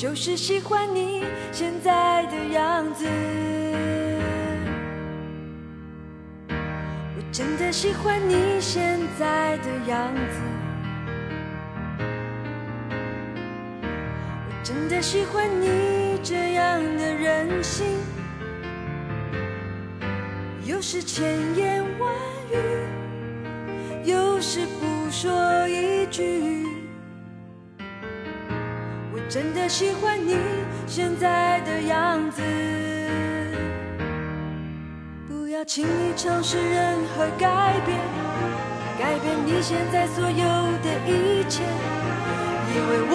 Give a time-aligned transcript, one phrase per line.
[0.00, 1.22] 就是喜欢你
[1.52, 3.04] 现在的样子。
[6.48, 10.40] 我真的喜欢你现在的样子，
[14.48, 17.84] 我真的喜欢你这样的任性，
[20.64, 22.10] 有时千言万
[22.50, 26.69] 语，有时不说一句。
[29.30, 30.36] 真的喜欢你
[30.88, 32.42] 现在的样子。
[35.28, 37.96] 不要轻易尝试任何改变，
[38.98, 40.34] 改变你现在所有
[40.82, 41.62] 的一切，
[42.74, 43.14] 因为我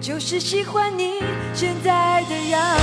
[0.00, 1.14] 就是喜欢你
[1.52, 2.82] 现在的样子。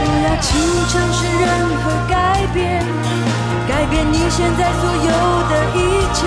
[0.00, 1.46] 不要轻易尝试任
[1.82, 2.82] 何改变，
[3.68, 5.10] 改变你现在所有
[5.50, 5.78] 的一
[6.14, 6.26] 切，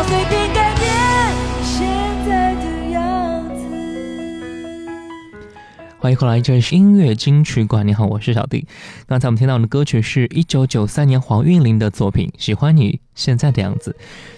[0.00, 0.70] 要随便改。
[5.98, 7.86] 欢迎回来，这里是音乐金曲馆。
[7.86, 8.66] 你好，我是小弟。
[9.06, 13.94] 刚才我们听到的歌曲是一九九三年黄韵玲的作品《喜欢你现在的样子》。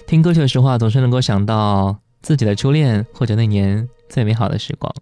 [0.09, 4.93] 听歌曲的时候啊，总是能够想到自己的初恋，或者那年最美好的时光。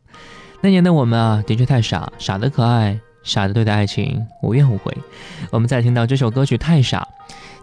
[0.60, 4.94] 那年的我们啊，的确太傻，傻的可爱，傻的对待爱情无怨无悔。
[5.50, 7.08] 我们再听到这首歌曲《太傻》。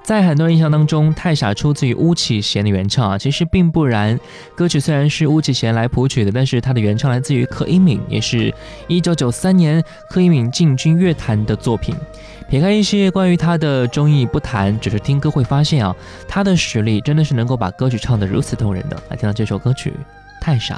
[0.08, 4.18] 在很多人印象当中，《太傻》出自于巫启贤的原唱啊，其实并不然。
[4.56, 8.54] 歌曲虽然是巫启贤来谱曲的，但是他的原唱来自于柯以敏，也是
[8.88, 11.94] 一九九三年柯以敏进军乐坛的作品。
[12.48, 15.94] 撇开一些关于他的争议不谈，只是听歌会发现啊，
[16.26, 18.96] 他的实力真的是能够把歌曲唱得如此动人的。
[19.10, 19.90] 来听到这首歌曲
[20.42, 20.76] 《太傻》。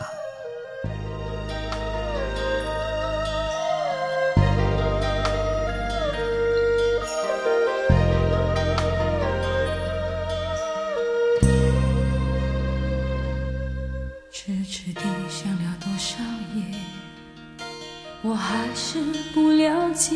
[20.10, 20.16] 了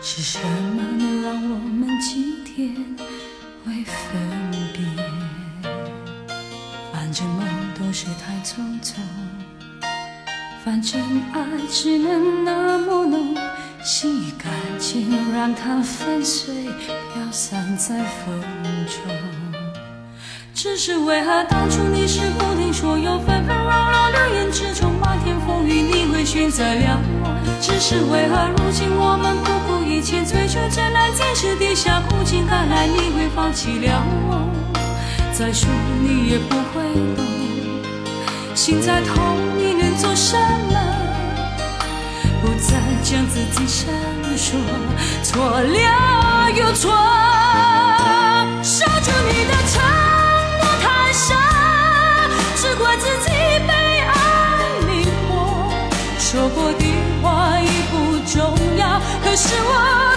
[0.00, 2.74] 是什么能让我们今天
[3.64, 4.82] 会分别？
[6.92, 7.46] 反正梦
[7.78, 8.96] 都是太匆匆。
[10.64, 11.00] 反正
[11.32, 11.40] 爱
[11.70, 13.36] 只能那么浓，
[13.84, 18.42] 心与感情让它粉碎飘散在风
[18.86, 19.02] 中。
[20.52, 24.71] 只是为何当初你是不听说有纷纷扰扰流言之，
[26.42, 27.38] 你会选择了我？
[27.60, 34.42] 只是为何如今我们不顾一切追求真爱，坚持地下苦尽甘来，你会放弃了我？
[35.32, 35.68] 再说
[36.00, 36.82] 你也不会
[37.14, 37.24] 懂，
[38.56, 40.74] 心在痛，你能做什么？
[42.42, 42.74] 不再
[43.04, 43.94] 将自己闪
[44.36, 44.56] 烁，
[45.22, 46.90] 错了又错，
[48.64, 49.80] 守住你的承
[50.58, 51.36] 诺太傻，
[56.32, 56.84] 说过的
[57.20, 60.11] 话已不重要，可是我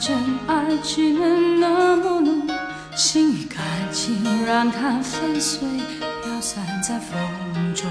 [0.00, 0.16] 真
[0.46, 2.48] 爱只能那么浓，
[2.96, 3.60] 心与感
[3.92, 4.16] 情
[4.46, 5.60] 让它粉碎，
[6.24, 7.20] 飘散在风
[7.74, 7.86] 中。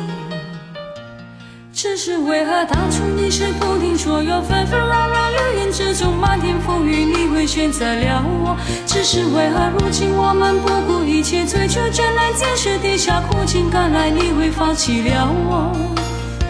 [1.72, 8.58] 只是为何当初你是不听说有纷纷扰扰流言之中，漫天风雨你会选择了我？
[8.88, 15.72] 只是为何如今我们不顾一切追求真爱，坚持地下苦尽甘来，你会放弃了我？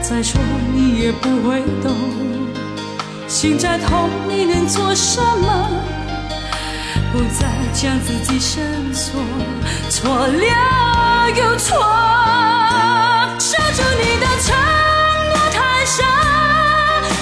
[0.01, 0.39] 再说
[0.73, 1.93] 你也不会懂，
[3.41, 5.69] 心在痛，你能做什么？
[7.13, 9.21] 不再将自己深锁，
[9.89, 11.77] 错了又错，
[13.39, 14.53] 守住你的承
[15.29, 16.03] 诺太傻，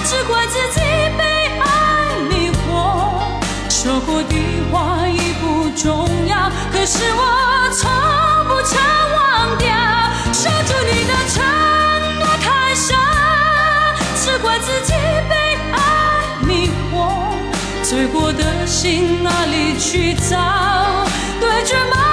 [0.05, 0.79] 只怪自己
[1.19, 1.23] 被
[1.59, 2.65] 爱迷惑。
[3.69, 4.35] 说过的
[4.71, 7.87] 话已不重要，可是我从
[8.47, 8.81] 不曾
[9.13, 9.69] 忘掉。
[10.33, 11.13] 守住你的
[18.12, 20.38] 过的心哪里去找？
[21.39, 22.06] 对着满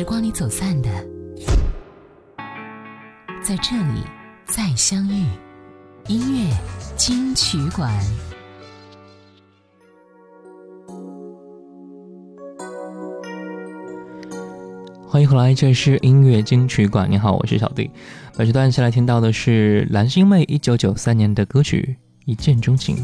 [0.00, 0.88] 时光里走散的，
[3.42, 4.02] 在这里
[4.46, 5.26] 再相遇。
[6.08, 6.56] 音乐
[6.96, 7.92] 金曲馆。
[15.06, 17.06] 欢迎回来，这是音乐金曲馆。
[17.10, 17.90] 你好，我是小弟。
[18.38, 22.96] 本时段先来听到的是蓝心湄一九九三年的歌曲《一见钟情》。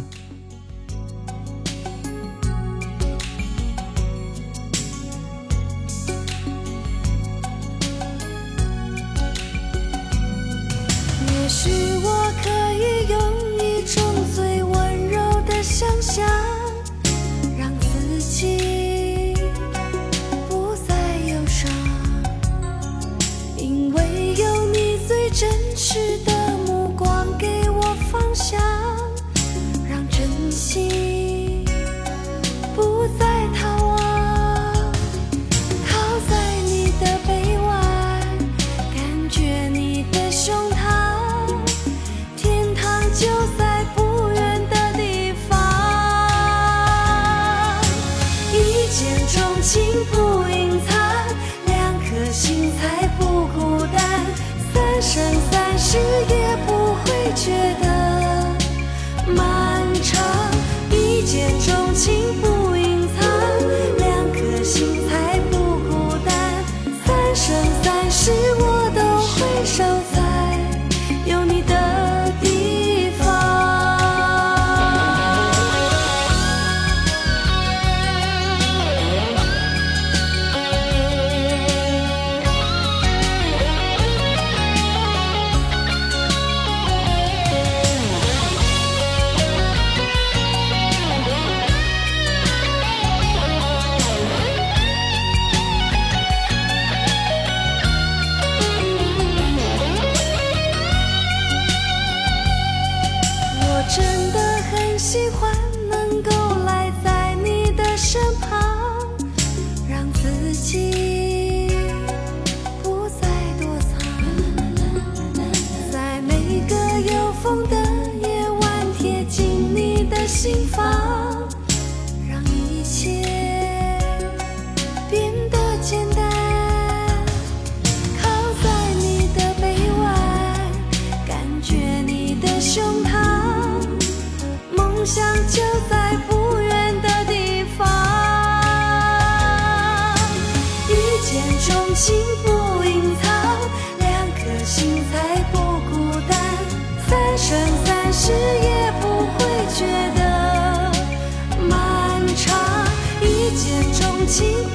[154.37, 154.66] 情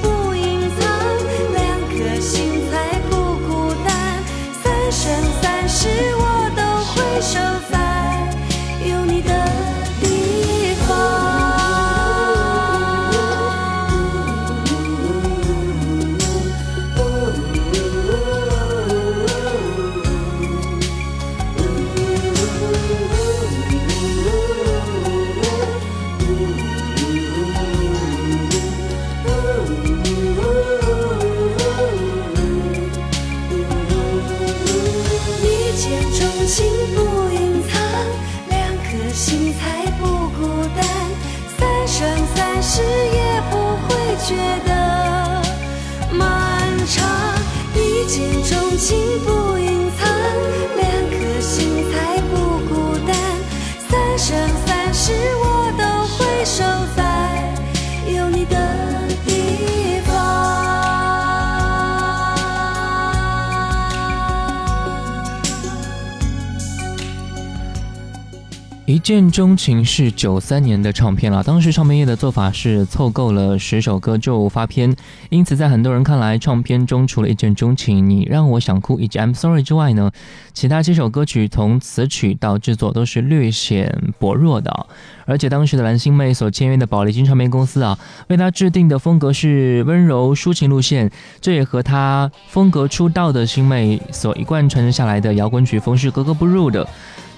[69.32, 74.94] 钟情是九三年的唱片了，当时唱片业的做法是凑够了十首歌就发片，
[75.30, 80.12] 因此在很多人看来，唱片中除了一见钟情、你让我想哭以及 I'm Sorry 之外呢，
[80.52, 84.86] 其他几首歌曲从词曲到制作都是略显薄弱的。
[85.24, 87.98] 而且当时的蓝心湄所签约的宝丽金唱片公司啊，
[88.28, 91.10] 为她制定的风格是温柔抒情路线，
[91.40, 96.86] 这也和她风格出道的心妹所一贯传承下来的摇滚曲风是格格不入的。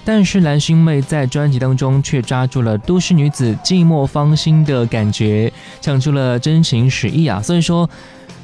[0.05, 7.41] 但是蓝心湄在专辑当中却抓住了都市女子寂寞芳心的感觉，唱出了真情实意啊！
[7.41, 7.89] 所以说，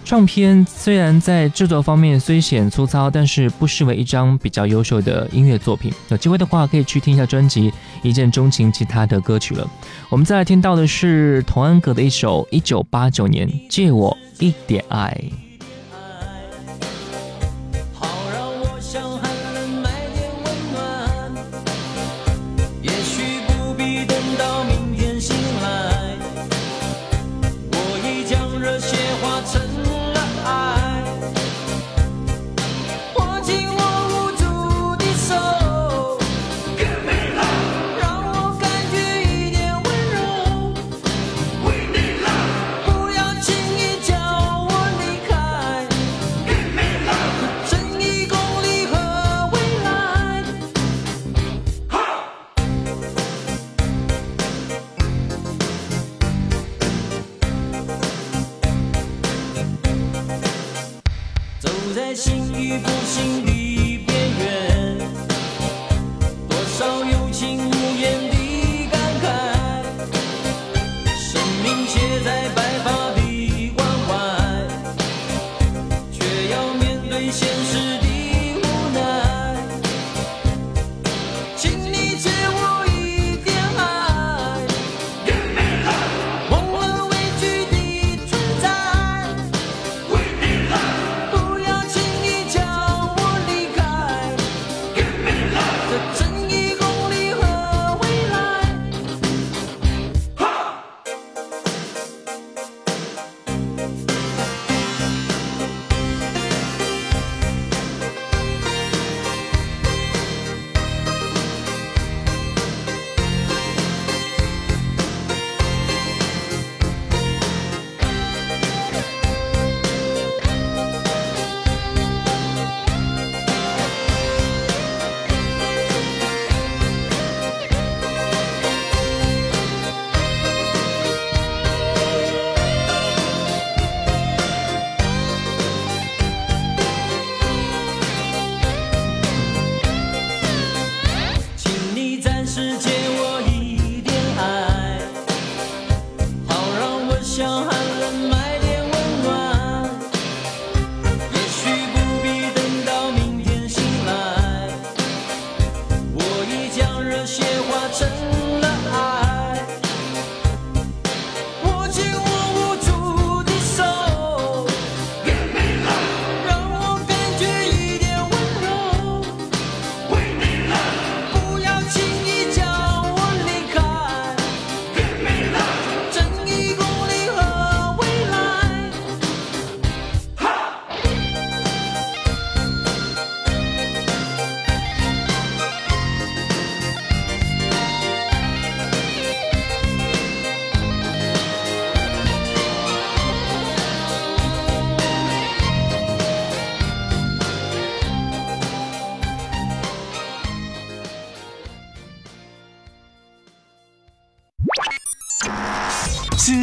[0.03, 5.93] 唱片虽然在制作方面虽显粗糙，但是不失为一张比较优秀的音乐作品。
[6.09, 7.69] 有机会的话，可以去听一下专辑
[8.01, 9.69] 《一见钟情》其他的歌曲了。
[10.09, 15.15] 我们再来听到的是童安格的一首一九八九年《借我一点爱》。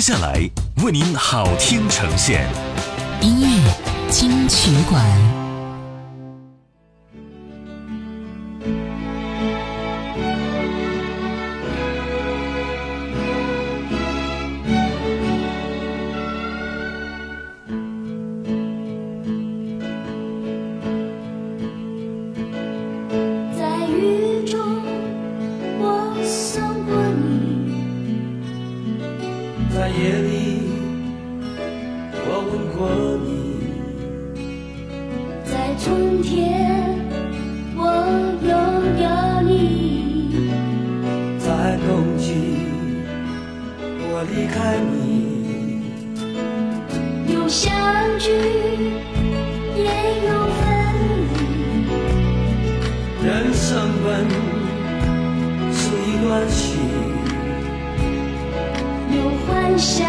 [0.08, 0.40] 下来
[0.82, 2.48] 为您好听呈现。
[3.20, 5.37] 音乐金曲馆。
[44.30, 44.96] 离开你。
[47.32, 47.70] 有相
[48.18, 48.30] 聚，
[49.76, 49.84] 也
[50.26, 50.60] 有分
[51.32, 51.36] 离。
[53.26, 53.68] 人生
[54.04, 54.06] 本
[55.72, 56.76] 是一段戏，
[59.10, 60.04] 有欢笑，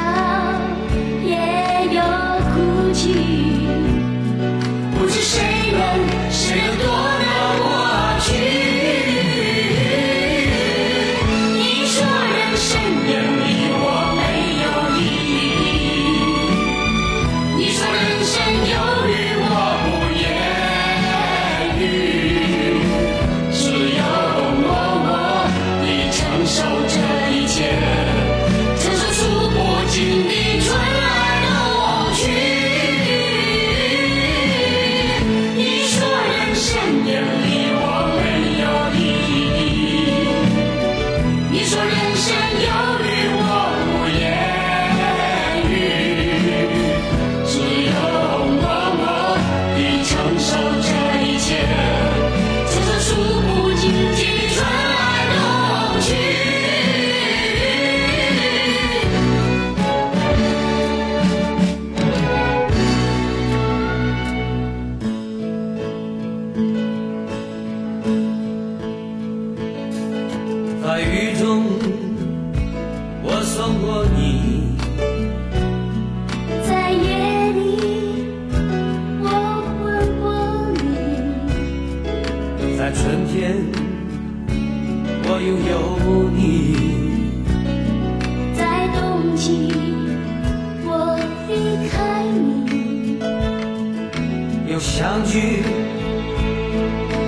[94.79, 95.61] 有相聚，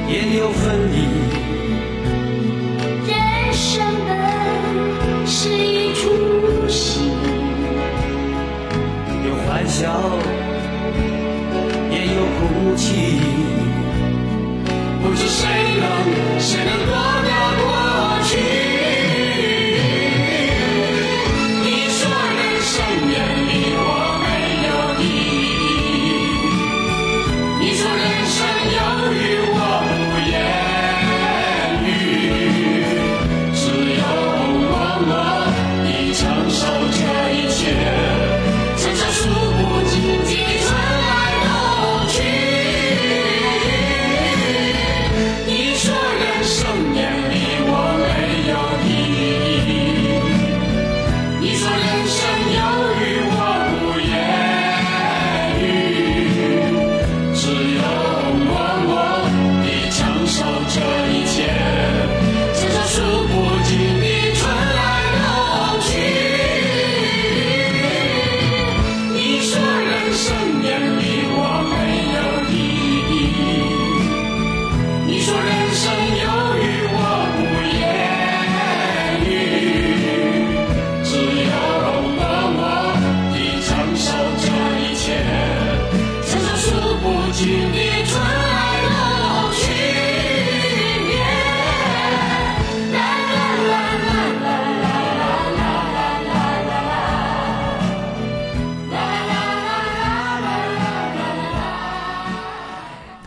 [0.08, 1.00] 也有分离。
[3.06, 6.08] 人生本是一出
[6.70, 7.02] 戏，
[9.28, 9.92] 有欢笑，
[11.92, 13.20] 也有哭泣。
[15.04, 15.50] 不知谁
[15.82, 16.96] 能，谁能躲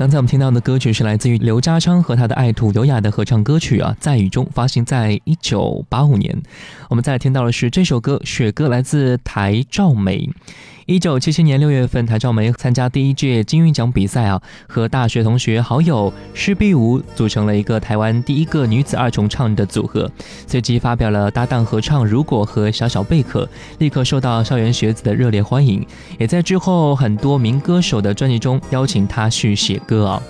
[0.05, 6.43] 刚才我们听到的歌曲是来自于刘家昌和他的爱徒刘雅的合唱歌曲啊，在雨中发行在一九八五年。
[6.90, 10.29] 我们再听到的是这首歌《雪歌》，来自台照美。
[10.87, 20.11] 一九七七年六月份，台照梅参加第一届金韵奖比赛啊，和大学同学好友施碧梧组成了一个台湾第一个女子二重唱的组合，
[20.47, 23.47] 随即发表了搭档合唱《如果》和《小小贝壳》，
[23.79, 25.87] 立刻受到校园学子的热烈欢迎，
[26.18, 30.23] 也在之后很多名歌手的专辑中邀请她去写歌啊。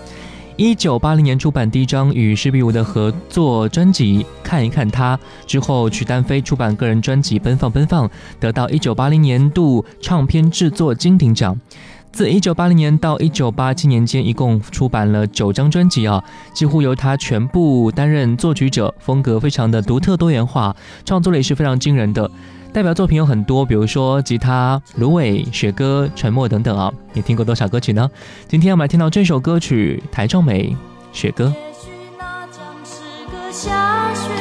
[0.56, 8.06] 一九八零年出版第一张与施碧梧的合作专辑《看一看他》，之后曲丹飞出版个人专辑《奔放奔放》，
[8.38, 11.58] 得到一九八零年度唱片制作金鼎奖。
[12.12, 16.22] 自一九八零年到一九八七年间，一共出版了九张专辑啊，
[16.54, 22.30] 几乎由他全部担任作曲者，风格非常的独特多元化，创作力也是非常惊人的。
[22.74, 26.92] 代表作品有很多，比如说吉他、芦苇、雪歌、沉默等等啊。
[27.12, 28.10] 你听过多少歌曲呢？
[28.48, 30.76] 今天我们来听到这首歌曲《台中美
[31.12, 31.44] 雪歌》。
[31.50, 32.44] 也许那
[32.84, 34.33] 是个下雪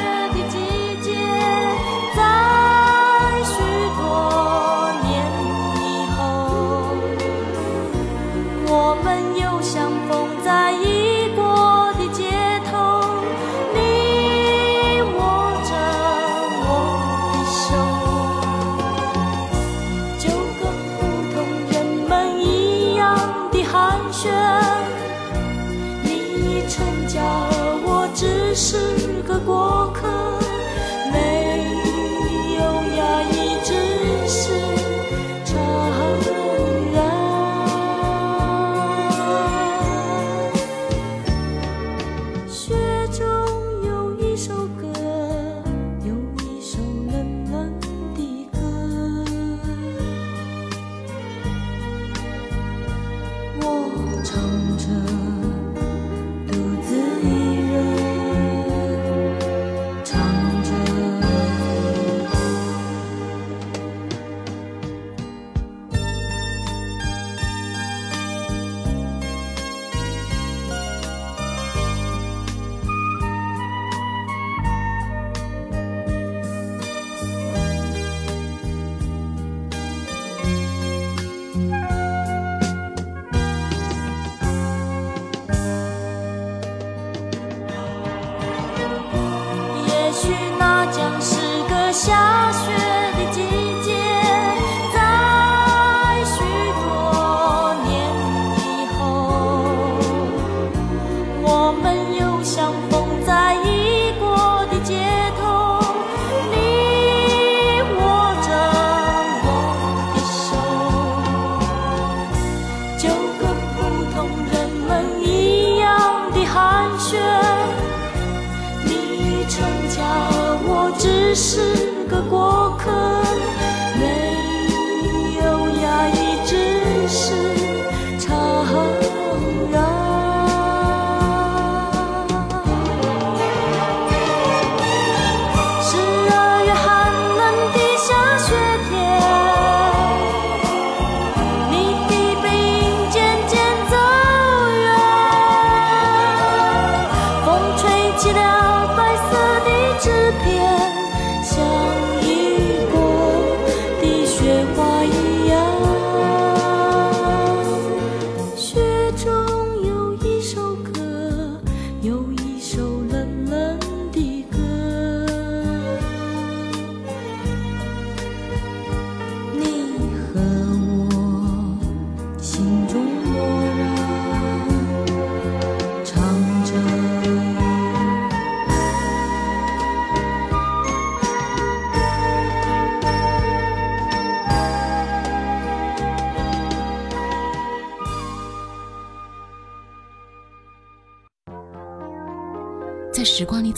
[121.33, 121.92] 是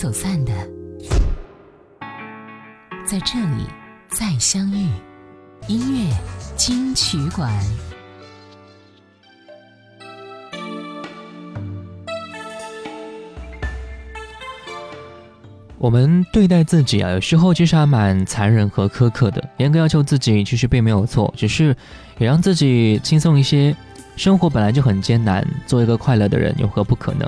[0.06, 0.54] 走散的，
[3.08, 3.66] 在这里
[4.08, 4.88] 再相遇。
[5.68, 6.16] 音乐
[6.56, 7.52] 金曲馆。
[15.80, 19.44] 我们对待自己啊，有时候其实还蛮残忍和苛刻的。
[19.58, 21.76] 严格要求自己，其实并没有错，只是
[22.20, 23.76] 也让自己轻松一些。
[24.16, 27.28] 生活本来就很艰难，做一个快乐的人有何不可能？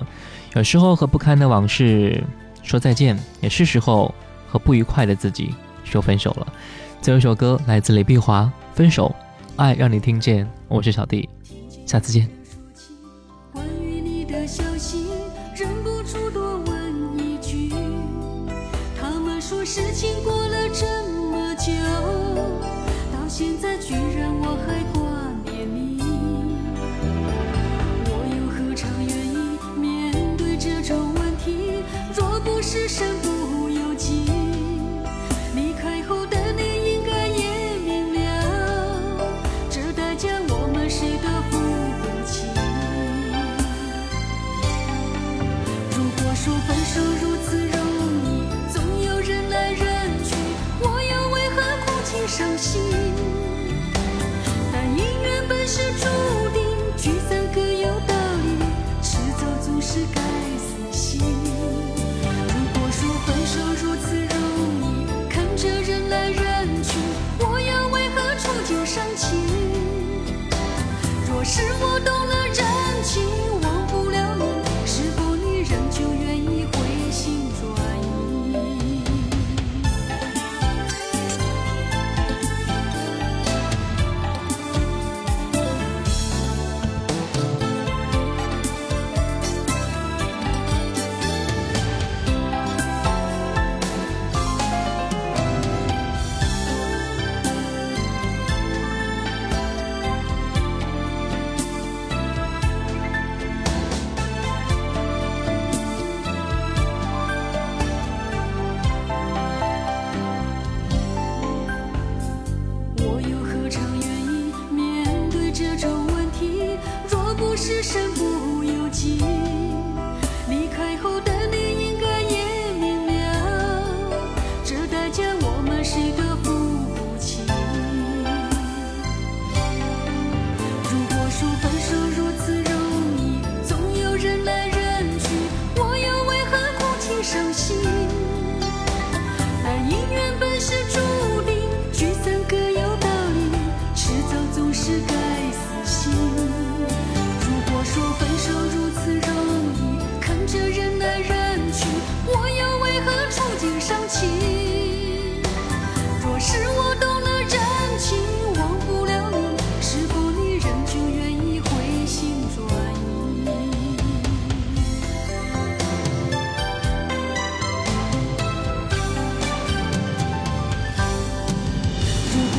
[0.53, 2.23] 有时候和不堪的往事
[2.67, 4.13] 说再见，也是时候
[4.45, 6.53] 和不愉快的自己说分手了。
[7.01, 8.41] 最后一首歌来自李碧华，
[8.75, 9.15] 《分手》，
[9.55, 10.45] 爱让你听见。
[10.67, 11.29] 我是小弟，
[11.85, 12.36] 下次见。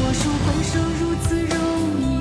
[0.08, 1.54] 我说分手如此容
[2.00, 2.17] 易，